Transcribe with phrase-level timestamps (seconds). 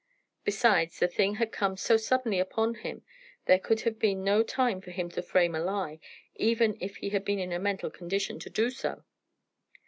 [0.43, 3.03] Besides, the thing had come so suddenly upon him
[3.45, 5.99] there could have been no time for him to frame a lie,
[6.33, 9.03] even if he had been in a mental condition to do so.